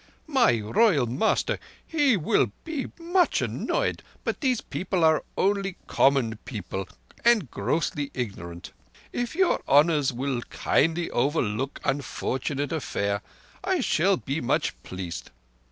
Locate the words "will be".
2.17-2.87